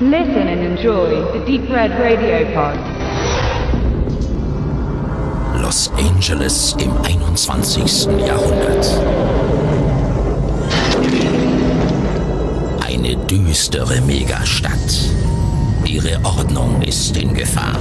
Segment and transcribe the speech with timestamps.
[0.00, 2.76] Listen and enjoy the Deep Red Radio Pod.
[5.62, 8.08] Los Angeles im 21.
[8.26, 8.86] Jahrhundert.
[12.84, 14.72] Eine düstere Megastadt.
[15.84, 17.78] Ihre Ordnung ist in Gefahr.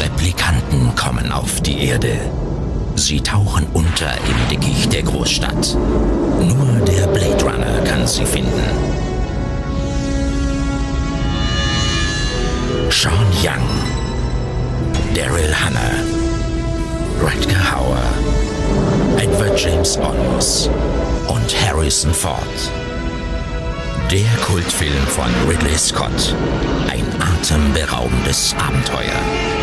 [0.00, 2.18] Replikanten kommen auf die Erde.
[2.96, 5.76] Sie tauchen unter im Dickicht der Großstadt.
[6.40, 8.64] Nur der Blade Runner kann sie finden.
[12.90, 13.68] Sean Young,
[15.14, 16.02] Daryl Hannah,
[17.22, 18.02] Rutger Hauer,
[19.18, 20.70] Edward James Olmos
[21.28, 22.40] und Harrison Ford.
[24.10, 26.34] Der Kultfilm von Ridley Scott.
[26.88, 29.55] Ein atemberaubendes Abenteuer.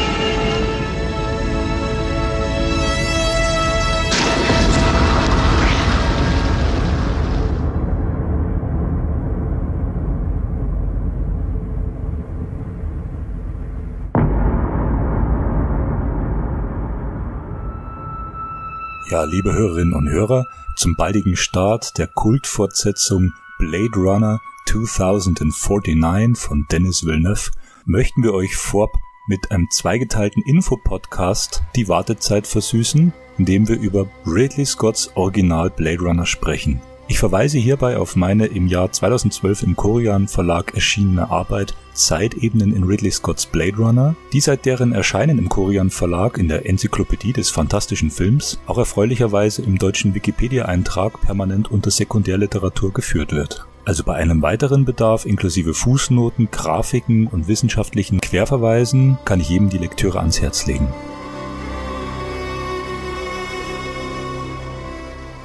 [19.14, 27.06] Ja, liebe Hörerinnen und Hörer, zum baldigen Start der Kultfortsetzung Blade Runner 2049 von Dennis
[27.06, 27.52] Villeneuve
[27.86, 28.90] möchten wir euch vorab
[29.28, 36.26] mit einem zweigeteilten Infopodcast die Wartezeit versüßen, indem wir über Ridley Scotts Original Blade Runner
[36.26, 36.82] sprechen.
[37.14, 42.86] Ich verweise hierbei auf meine im Jahr 2012 im Korean Verlag erschienene Arbeit Zeitebenen in
[42.86, 47.52] Ridley Scotts Blade Runner, die seit deren Erscheinen im Korean Verlag in der Enzyklopädie des
[47.52, 53.68] fantastischen Films auch erfreulicherweise im deutschen Wikipedia-Eintrag permanent unter Sekundärliteratur geführt wird.
[53.86, 59.78] Also bei einem weiteren Bedarf inklusive Fußnoten, Grafiken und wissenschaftlichen Querverweisen kann ich jedem die
[59.78, 60.88] Lektüre ans Herz legen.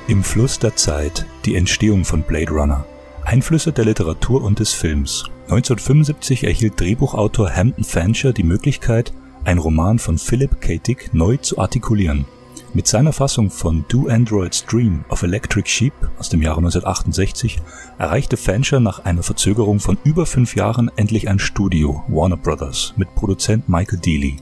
[0.08, 2.86] Im Fluss der Zeit, die Entstehung von Blade Runner.
[3.26, 5.24] Einflüsse der Literatur und des Films.
[5.50, 9.12] 1975 erhielt Drehbuchautor Hampton Fancher die Möglichkeit,
[9.44, 10.78] einen Roman von Philip K.
[10.78, 12.24] Dick neu zu artikulieren.
[12.72, 17.58] Mit seiner Fassung von Do Androids Dream of Electric Sheep aus dem Jahre 1968
[17.98, 23.14] erreichte Fancher nach einer Verzögerung von über fünf Jahren endlich ein Studio, Warner Brothers, mit
[23.14, 24.38] Produzent Michael Dealey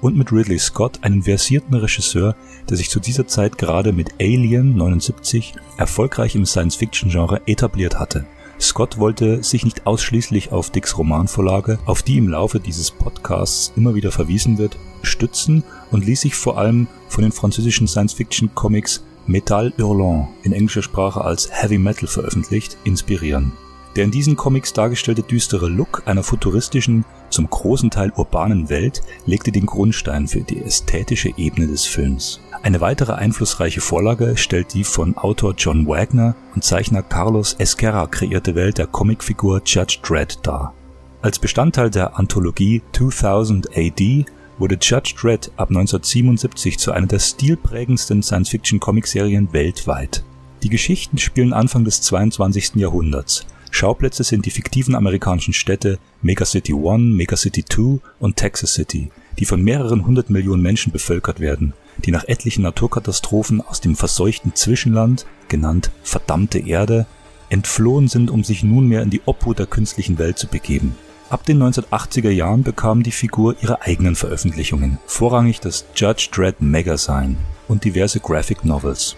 [0.00, 2.36] und mit Ridley Scott einen versierten Regisseur,
[2.68, 8.26] der sich zu dieser Zeit gerade mit Alien 79 erfolgreich im Science-Fiction-Genre etabliert hatte.
[8.60, 13.94] Scott wollte sich nicht ausschließlich auf Dicks Romanvorlage, auf die im Laufe dieses Podcasts immer
[13.94, 20.28] wieder verwiesen wird, stützen und ließ sich vor allem von den französischen Science-Fiction-Comics Metal Hurlant
[20.42, 23.52] in englischer Sprache als Heavy Metal veröffentlicht, inspirieren.
[23.96, 27.04] Der in diesen Comics dargestellte düstere Look einer futuristischen,
[27.34, 32.40] zum großen Teil urbanen Welt legte den Grundstein für die ästhetische Ebene des Films.
[32.62, 38.54] Eine weitere einflussreiche Vorlage stellt die von Autor John Wagner und Zeichner Carlos Esquerra kreierte
[38.54, 40.74] Welt der Comicfigur Judge Dredd dar.
[41.20, 44.24] Als Bestandteil der Anthologie 2000 AD
[44.58, 50.22] wurde Judge Dredd ab 1977 zu einer der stilprägendsten Science-Fiction-Comicserien weltweit.
[50.62, 52.76] Die Geschichten spielen Anfang des 22.
[52.76, 59.46] Jahrhunderts Schauplätze sind die fiktiven amerikanischen Städte Megacity One, Megacity Two und Texas City, die
[59.46, 65.26] von mehreren hundert Millionen Menschen bevölkert werden, die nach etlichen Naturkatastrophen aus dem verseuchten Zwischenland,
[65.48, 67.06] genannt verdammte Erde,
[67.48, 70.94] entflohen sind, um sich nunmehr in die Obhut der künstlichen Welt zu begeben.
[71.28, 77.34] Ab den 1980er Jahren bekam die Figur ihre eigenen Veröffentlichungen, vorrangig das Judge Dredd Magazine
[77.66, 79.16] und diverse Graphic Novels.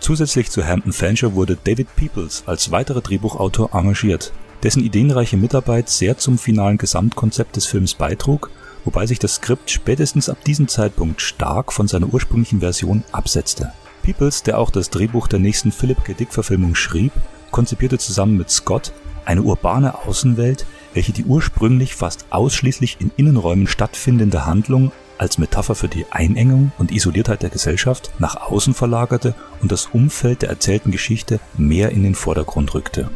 [0.00, 4.32] Zusätzlich zu Hampton Fancher wurde David Peoples als weiterer Drehbuchautor engagiert,
[4.62, 8.50] dessen ideenreiche Mitarbeit sehr zum finalen Gesamtkonzept des Films beitrug,
[8.84, 13.72] wobei sich das Skript spätestens ab diesem Zeitpunkt stark von seiner ursprünglichen Version absetzte.
[14.02, 16.14] Peoples, der auch das Drehbuch der nächsten Philip K.
[16.14, 17.12] Dick Verfilmung schrieb,
[17.50, 18.92] konzipierte zusammen mit Scott
[19.24, 20.64] eine urbane Außenwelt,
[20.94, 26.92] welche die ursprünglich fast ausschließlich in Innenräumen stattfindende Handlung als Metapher für die Einengung und
[26.92, 32.14] Isoliertheit der Gesellschaft nach außen verlagerte und das Umfeld der erzählten Geschichte mehr in den
[32.14, 33.10] Vordergrund rückte.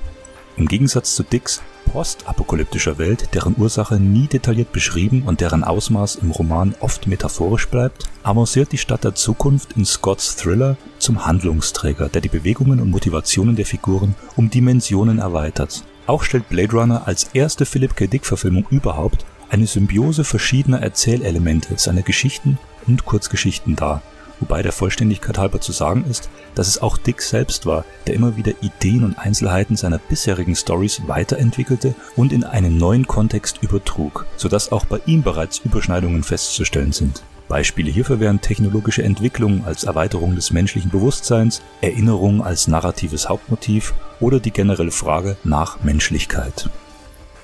[0.56, 1.62] Im Gegensatz zu Dicks
[1.92, 8.04] postapokalyptischer Welt, deren Ursache nie detailliert beschrieben und deren Ausmaß im Roman oft metaphorisch bleibt,
[8.22, 13.56] avanciert die Stadt der Zukunft in Scotts Thriller zum Handlungsträger, der die Bewegungen und Motivationen
[13.56, 15.84] der Figuren um Dimensionen erweitert.
[16.06, 18.06] Auch stellt Blade Runner als erste Philip K.
[18.06, 24.00] Dick Verfilmung überhaupt eine Symbiose verschiedener Erzählelemente seiner Geschichten und Kurzgeschichten dar,
[24.40, 28.36] wobei der Vollständigkeit halber zu sagen ist, dass es auch Dick selbst war, der immer
[28.38, 34.72] wieder Ideen und Einzelheiten seiner bisherigen Stories weiterentwickelte und in einen neuen Kontext übertrug, sodass
[34.72, 37.22] auch bei ihm bereits Überschneidungen festzustellen sind.
[37.48, 44.40] Beispiele hierfür wären technologische Entwicklung als Erweiterung des menschlichen Bewusstseins, Erinnerung als narratives Hauptmotiv oder
[44.40, 46.70] die generelle Frage nach Menschlichkeit.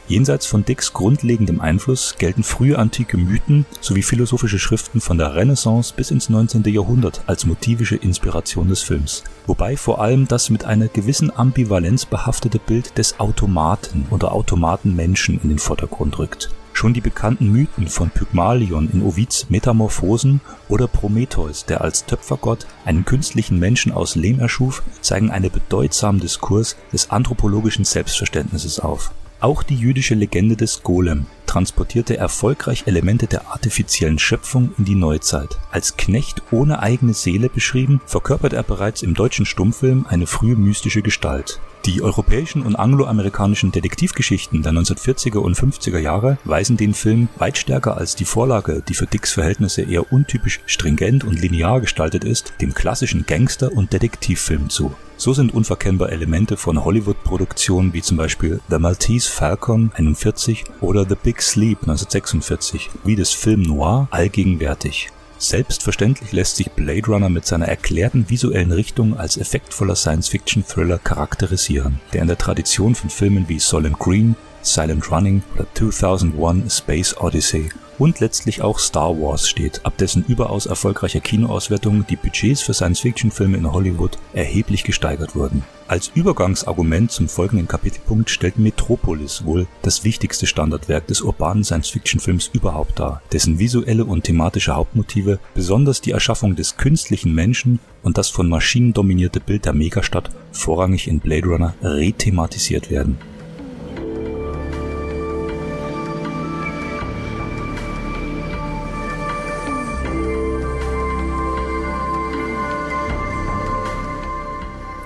[0.09, 5.93] Jenseits von Dicks grundlegendem Einfluss gelten frühe antike Mythen sowie philosophische Schriften von der Renaissance
[5.95, 6.65] bis ins 19.
[6.65, 12.59] Jahrhundert als motivische Inspiration des Films, wobei vor allem das mit einer gewissen Ambivalenz behaftete
[12.59, 16.49] Bild des Automaten oder Automatenmenschen in den Vordergrund rückt.
[16.73, 20.41] Schon die bekannten Mythen von Pygmalion in Ovids Metamorphosen
[20.71, 26.77] oder Prometheus, der als Töpfergott einen künstlichen Menschen aus Lehm erschuf, zeigen einen bedeutsamen Diskurs
[26.93, 34.19] des anthropologischen Selbstverständnisses auf auch die jüdische Legende des Golem transportierte erfolgreich Elemente der artifiziellen
[34.19, 35.59] Schöpfung in die Neuzeit.
[35.71, 41.03] Als Knecht ohne eigene Seele beschrieben, verkörpert er bereits im deutschen Stummfilm eine frühe mystische
[41.03, 41.61] Gestalt.
[41.87, 47.97] Die europäischen und angloamerikanischen Detektivgeschichten der 1940er und 50er Jahre weisen den Film weit stärker
[47.97, 52.75] als die Vorlage, die für Dicks Verhältnisse eher untypisch stringent und linear gestaltet ist, dem
[52.75, 54.95] klassischen Gangster- und Detektivfilm zu.
[55.21, 61.17] So sind unverkennbar Elemente von Hollywood-Produktionen wie zum Beispiel The Maltese Falcon 41 oder The
[61.21, 65.09] Big Sleep 1946 wie des Film Noir allgegenwärtig.
[65.39, 72.23] Selbstverständlich lässt sich Blade Runner mit seiner erklärten visuellen Richtung als effektvoller Science-Fiction-Thriller charakterisieren, der
[72.23, 78.21] in der Tradition von Filmen wie Solent Green, Silent Running oder 2001 Space Odyssey und
[78.21, 83.73] letztlich auch Star Wars steht, ab dessen überaus erfolgreicher Kinoauswertung die Budgets für Science-Fiction-Filme in
[83.73, 85.65] Hollywood erheblich gesteigert wurden.
[85.89, 92.99] Als Übergangsargument zum folgenden Kapitelpunkt stellt Metropolis wohl das wichtigste Standardwerk des urbanen Science-Fiction-Films überhaupt
[92.99, 98.49] dar, dessen visuelle und thematische Hauptmotive, besonders die Erschaffung des künstlichen Menschen und das von
[98.49, 103.19] Maschinen dominierte Bild der Megastadt vorrangig in Blade Runner rethematisiert werden.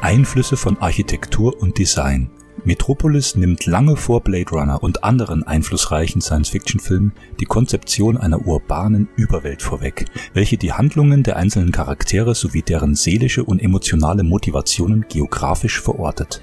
[0.03, 2.29] Einflüsse von Architektur und Design.
[2.65, 9.63] Metropolis nimmt lange vor Blade Runner und anderen einflussreichen Science-Fiction-Filmen die Konzeption einer urbanen Überwelt
[9.63, 16.41] vorweg, welche die Handlungen der einzelnen Charaktere sowie deren seelische und emotionale Motivationen geografisch verortet.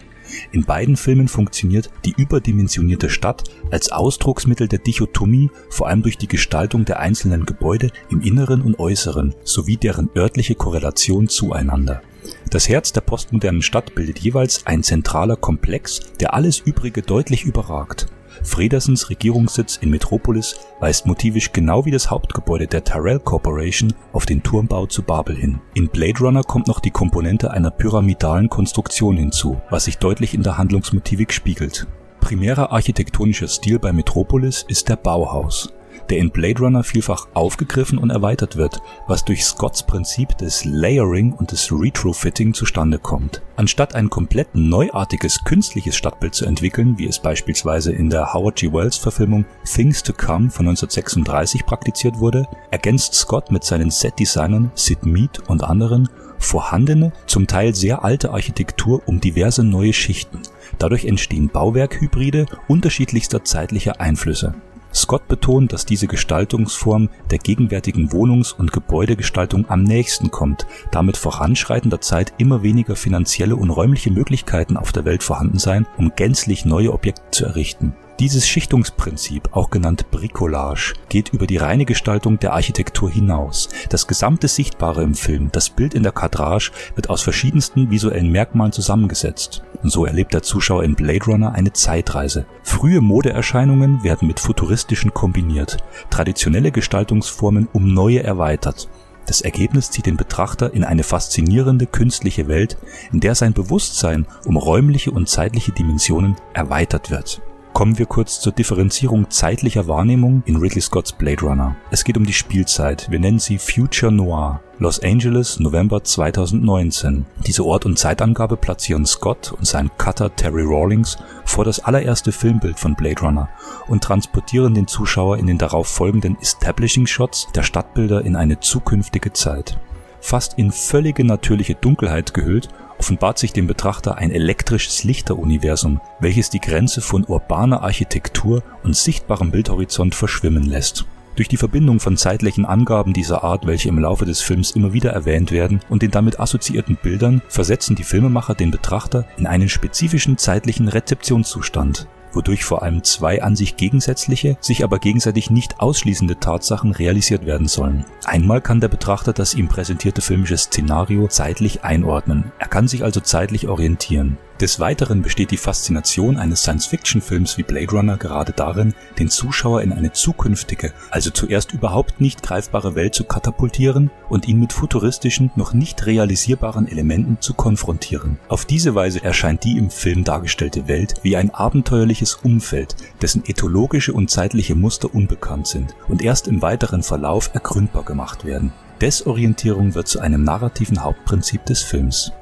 [0.53, 6.29] In beiden Filmen funktioniert die überdimensionierte Stadt als Ausdrucksmittel der Dichotomie vor allem durch die
[6.29, 12.01] Gestaltung der einzelnen Gebäude im Inneren und Äußeren sowie deren örtliche Korrelation zueinander.
[12.49, 18.07] Das Herz der postmodernen Stadt bildet jeweils ein zentraler Komplex, der alles Übrige deutlich überragt.
[18.43, 24.43] Fredersens Regierungssitz in Metropolis weist motivisch genau wie das Hauptgebäude der Tyrell Corporation auf den
[24.43, 25.59] Turmbau zu Babel hin.
[25.73, 30.43] In Blade Runner kommt noch die Komponente einer pyramidalen Konstruktion hinzu, was sich deutlich in
[30.43, 31.87] der Handlungsmotivik spiegelt.
[32.21, 35.73] Primärer architektonischer Stil bei Metropolis ist der Bauhaus
[36.09, 41.33] der in Blade Runner vielfach aufgegriffen und erweitert wird, was durch Scotts Prinzip des Layering
[41.33, 43.41] und des Retrofitting zustande kommt.
[43.55, 48.71] Anstatt ein komplett neuartiges künstliches Stadtbild zu entwickeln, wie es beispielsweise in der Howard G.
[48.71, 55.05] Wells Verfilmung Things to Come von 1936 praktiziert wurde, ergänzt Scott mit seinen Setdesignern Sid
[55.05, 56.09] Mead und anderen
[56.39, 60.39] vorhandene, zum Teil sehr alte Architektur um diverse neue Schichten.
[60.77, 64.55] Dadurch entstehen Bauwerkhybride unterschiedlichster zeitlicher Einflüsse.
[64.93, 71.17] Scott betont, dass diese Gestaltungsform der gegenwärtigen Wohnungs- und Gebäudegestaltung am nächsten kommt, da mit
[71.17, 76.65] voranschreitender Zeit immer weniger finanzielle und räumliche Möglichkeiten auf der Welt vorhanden seien, um gänzlich
[76.65, 82.53] neue Objekte zu errichten dieses Schichtungsprinzip, auch genannt Bricolage, geht über die reine Gestaltung der
[82.53, 83.69] Architektur hinaus.
[83.87, 88.73] Das gesamte Sichtbare im Film, das Bild in der Kadrage, wird aus verschiedensten visuellen Merkmalen
[88.73, 89.63] zusammengesetzt.
[89.81, 92.45] Und so erlebt der Zuschauer in Blade Runner eine Zeitreise.
[92.61, 95.77] Frühe Modeerscheinungen werden mit futuristischen kombiniert,
[96.09, 98.89] traditionelle Gestaltungsformen um neue erweitert.
[99.27, 102.77] Das Ergebnis zieht den Betrachter in eine faszinierende künstliche Welt,
[103.13, 107.41] in der sein Bewusstsein um räumliche und zeitliche Dimensionen erweitert wird.
[107.79, 111.77] Kommen wir kurz zur Differenzierung zeitlicher Wahrnehmung in Ridley Scotts Blade Runner.
[111.91, 113.09] Es geht um die Spielzeit.
[113.09, 114.59] Wir nennen sie Future Noir.
[114.79, 117.25] Los Angeles, November 2019.
[117.47, 122.77] Diese Ort- und Zeitangabe platzieren Scott und sein Cutter Terry Rawlings vor das allererste Filmbild
[122.77, 123.47] von Blade Runner
[123.87, 129.31] und transportieren den Zuschauer in den darauf folgenden Establishing Shots der Stadtbilder in eine zukünftige
[129.31, 129.79] Zeit.
[130.19, 132.67] Fast in völlige natürliche Dunkelheit gehüllt
[132.99, 139.51] offenbart sich dem Betrachter ein elektrisches Lichteruniversum, welches die Grenze von urbaner Architektur und sichtbarem
[139.51, 141.05] Bildhorizont verschwimmen lässt.
[141.35, 145.11] Durch die Verbindung von zeitlichen Angaben dieser Art, welche im Laufe des Films immer wieder
[145.11, 150.37] erwähnt werden, und den damit assoziierten Bildern, versetzen die Filmemacher den Betrachter in einen spezifischen
[150.37, 152.07] zeitlichen Rezeptionszustand.
[152.33, 157.67] Wodurch vor allem zwei an sich gegensätzliche, sich aber gegenseitig nicht ausschließende Tatsachen realisiert werden
[157.67, 158.05] sollen.
[158.25, 162.51] Einmal kann der Betrachter das ihm präsentierte filmische Szenario zeitlich einordnen.
[162.59, 164.37] Er kann sich also zeitlich orientieren.
[164.59, 169.93] Des Weiteren besteht die Faszination eines Science-Fiction-Films wie Blade Runner gerade darin, den Zuschauer in
[169.93, 175.71] eine zukünftige, also zuerst überhaupt nicht greifbare Welt zu katapultieren und ihn mit futuristischen, noch
[175.71, 178.37] nicht realisierbaren Elementen zu konfrontieren.
[178.49, 184.11] Auf diese Weise erscheint die im Film dargestellte Welt wie ein abenteuerliches Umfeld, dessen ethologische
[184.11, 188.73] und zeitliche Muster unbekannt sind und erst im weiteren Verlauf ergründbar gemacht werden.
[188.99, 192.33] Desorientierung wird zu einem narrativen Hauptprinzip des Films.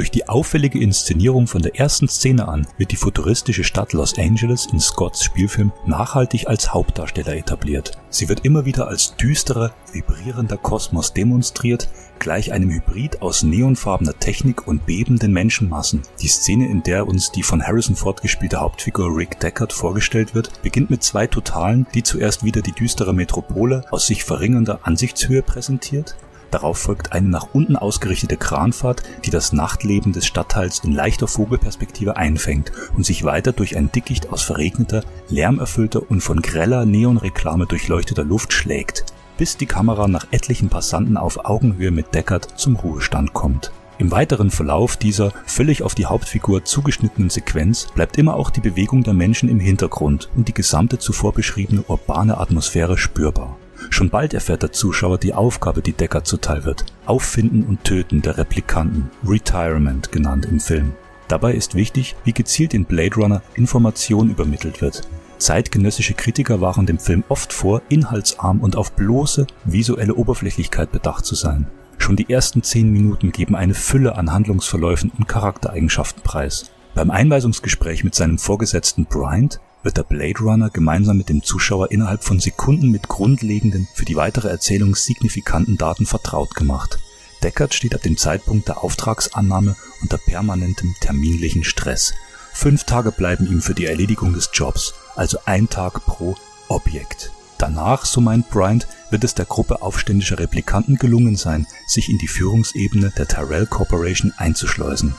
[0.00, 4.66] Durch die auffällige Inszenierung von der ersten Szene an wird die futuristische Stadt Los Angeles
[4.72, 7.98] in Scotts Spielfilm nachhaltig als Hauptdarsteller etabliert.
[8.08, 14.66] Sie wird immer wieder als düsterer, vibrierender Kosmos demonstriert, gleich einem Hybrid aus neonfarbener Technik
[14.66, 16.00] und bebenden Menschenmassen.
[16.22, 20.62] Die Szene, in der uns die von Harrison Ford gespielte Hauptfigur Rick Deckard vorgestellt wird,
[20.62, 26.16] beginnt mit zwei Totalen, die zuerst wieder die düstere Metropole aus sich verringernder Ansichtshöhe präsentiert
[26.50, 32.16] Darauf folgt eine nach unten ausgerichtete Kranfahrt, die das Nachtleben des Stadtteils in leichter Vogelperspektive
[32.16, 38.24] einfängt und sich weiter durch ein Dickicht aus verregneter, lärmerfüllter und von greller Neonreklame durchleuchteter
[38.24, 39.04] Luft schlägt,
[39.38, 43.70] bis die Kamera nach etlichen Passanten auf Augenhöhe mit Deckard zum Ruhestand kommt.
[43.98, 49.02] Im weiteren Verlauf dieser völlig auf die Hauptfigur zugeschnittenen Sequenz bleibt immer auch die Bewegung
[49.02, 53.58] der Menschen im Hintergrund und die gesamte zuvor beschriebene urbane Atmosphäre spürbar.
[53.88, 56.84] Schon bald erfährt der Zuschauer die Aufgabe, die Decker zuteil wird.
[57.06, 60.92] Auffinden und Töten der Replikanten, Retirement genannt im Film.
[61.28, 65.02] Dabei ist wichtig, wie gezielt in Blade Runner Information übermittelt wird.
[65.38, 71.34] Zeitgenössische Kritiker waren dem Film oft vor, inhaltsarm und auf bloße visuelle Oberflächlichkeit bedacht zu
[71.34, 71.66] sein.
[71.96, 76.70] Schon die ersten zehn Minuten geben eine Fülle an Handlungsverläufen und Charaktereigenschaften preis.
[76.94, 82.24] Beim Einweisungsgespräch mit seinem Vorgesetzten Bryant wird der Blade Runner gemeinsam mit dem Zuschauer innerhalb
[82.24, 86.98] von Sekunden mit grundlegenden, für die weitere Erzählung signifikanten Daten vertraut gemacht.
[87.42, 92.12] Deckard steht ab dem Zeitpunkt der Auftragsannahme unter permanentem terminlichen Stress.
[92.52, 96.36] Fünf Tage bleiben ihm für die Erledigung des Jobs, also ein Tag pro
[96.68, 97.32] Objekt.
[97.56, 102.28] Danach, so meint Bryant, wird es der Gruppe aufständischer Replikanten gelungen sein, sich in die
[102.28, 105.14] Führungsebene der Tyrell Corporation einzuschleusen.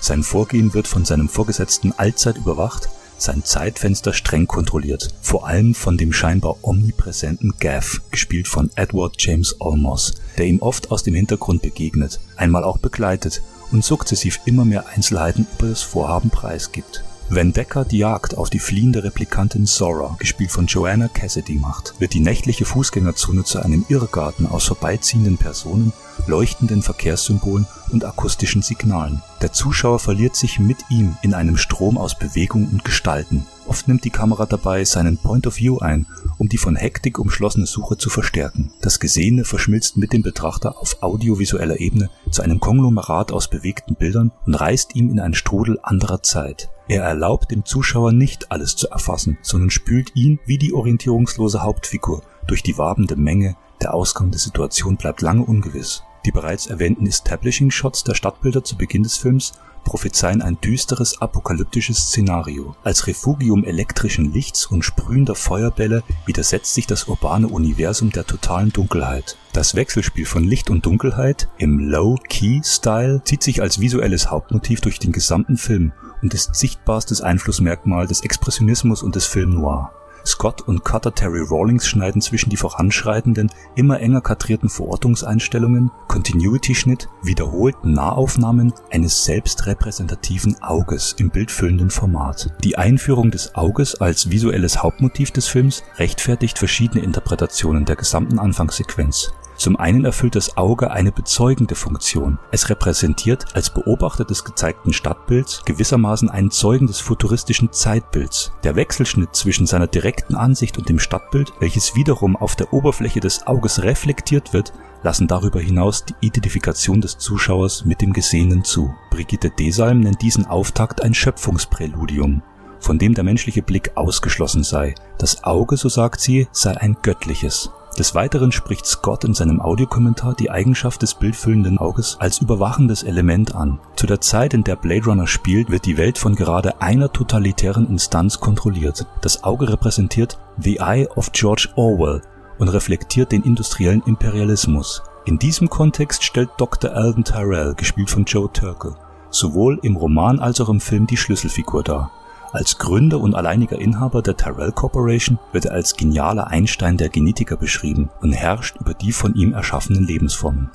[0.00, 2.88] Sein Vorgehen wird von seinem Vorgesetzten allzeit überwacht
[3.22, 9.56] sein Zeitfenster streng kontrolliert, vor allem von dem scheinbar omnipräsenten Gav, gespielt von Edward James
[9.60, 14.88] Olmos, der ihm oft aus dem Hintergrund begegnet, einmal auch begleitet und sukzessiv immer mehr
[14.88, 17.04] Einzelheiten über das Vorhaben preisgibt.
[17.34, 22.12] Wenn Decker die Jagd auf die fliehende Replikantin Zora, gespielt von Joanna Cassidy, macht, wird
[22.12, 25.94] die nächtliche Fußgängerzone zu einem Irrgarten aus vorbeiziehenden Personen,
[26.26, 29.22] leuchtenden Verkehrssymbolen und akustischen Signalen.
[29.40, 33.46] Der Zuschauer verliert sich mit ihm in einem Strom aus Bewegung und Gestalten.
[33.66, 37.64] Oft nimmt die Kamera dabei seinen Point of View ein, um die von Hektik umschlossene
[37.64, 38.74] Suche zu verstärken.
[38.82, 44.32] Das Gesehene verschmilzt mit dem Betrachter auf audiovisueller Ebene zu einem Konglomerat aus bewegten Bildern
[44.44, 46.68] und reißt ihm in einen Strudel anderer Zeit.
[46.88, 52.22] Er erlaubt dem Zuschauer nicht alles zu erfassen, sondern spült ihn wie die orientierungslose Hauptfigur
[52.46, 56.02] durch die wabende Menge, der Ausgang der Situation bleibt lange ungewiss.
[56.24, 59.52] Die bereits erwähnten Establishing-Shots der Stadtbilder zu Beginn des Films
[59.84, 62.76] prophezeien ein düsteres apokalyptisches Szenario.
[62.84, 69.36] Als Refugium elektrischen Lichts und sprühender Feuerbälle widersetzt sich das urbane Universum der totalen Dunkelheit.
[69.52, 75.10] Das Wechselspiel von Licht und Dunkelheit im Low-Key-Style zieht sich als visuelles Hauptmotiv durch den
[75.10, 75.92] gesamten Film
[76.22, 79.92] und ist sichtbarstes Einflussmerkmal des Expressionismus und des Film Noir.
[80.24, 87.92] Scott und Cutter Terry Rawlings schneiden zwischen die voranschreitenden, immer enger kadrierten Verortungseinstellungen, Continuity-Schnitt, wiederholten
[87.92, 92.50] Nahaufnahmen eines selbstrepräsentativen Auges im bildfüllenden Format.
[92.62, 99.32] Die Einführung des Auges als visuelles Hauptmotiv des Films rechtfertigt verschiedene Interpretationen der gesamten Anfangssequenz.
[99.62, 102.40] Zum einen erfüllt das Auge eine bezeugende Funktion.
[102.50, 108.50] Es repräsentiert als Beobachter des gezeigten Stadtbilds gewissermaßen einen Zeugen des futuristischen Zeitbilds.
[108.64, 113.46] Der Wechselschnitt zwischen seiner direkten Ansicht und dem Stadtbild, welches wiederum auf der Oberfläche des
[113.46, 114.72] Auges reflektiert wird,
[115.04, 118.92] lassen darüber hinaus die Identifikation des Zuschauers mit dem Gesehenen zu.
[119.10, 122.42] Brigitte Desalm nennt diesen Auftakt ein Schöpfungspräludium
[122.80, 124.96] von dem der menschliche Blick ausgeschlossen sei.
[125.16, 127.70] Das Auge, so sagt sie, sei ein göttliches.
[127.98, 133.54] Des Weiteren spricht Scott in seinem Audiokommentar die Eigenschaft des bildfüllenden Auges als überwachendes Element
[133.54, 133.80] an.
[133.96, 137.86] Zu der Zeit, in der Blade Runner spielt, wird die Welt von gerade einer totalitären
[137.88, 139.06] Instanz kontrolliert.
[139.20, 142.22] Das Auge repräsentiert The Eye of George Orwell
[142.58, 145.02] und reflektiert den industriellen Imperialismus.
[145.26, 146.92] In diesem Kontext stellt Dr.
[146.92, 148.94] Alden Tyrell, gespielt von Joe Turkel,
[149.30, 152.10] sowohl im Roman als auch im Film die Schlüsselfigur dar.
[152.52, 157.56] Als Gründer und alleiniger Inhaber der Tyrell Corporation wird er als genialer Einstein der Genetiker
[157.56, 160.70] beschrieben und herrscht über die von ihm erschaffenen Lebensformen.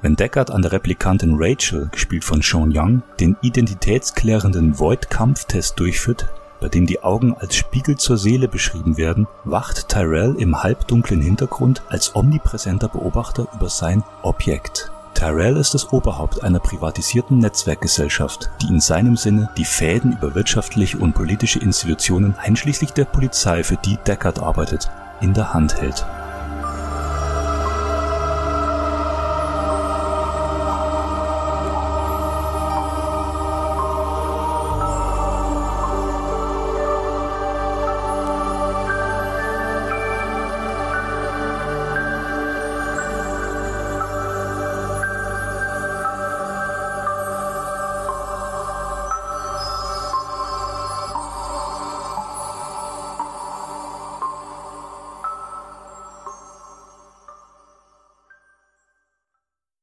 [0.00, 6.28] Wenn Deckard an der Replikantin Rachel, gespielt von Sean Young, den identitätsklärenden Void-Kampftest durchführt,
[6.60, 11.82] bei dem die Augen als Spiegel zur Seele beschrieben werden, wacht Tyrell im halbdunklen Hintergrund
[11.90, 14.90] als omnipräsenter Beobachter über sein Objekt.
[15.18, 20.96] Tyrell ist das Oberhaupt einer privatisierten Netzwerkgesellschaft, die in seinem Sinne die Fäden über wirtschaftliche
[20.98, 24.88] und politische Institutionen einschließlich der Polizei, für die Deckard arbeitet,
[25.20, 26.06] in der Hand hält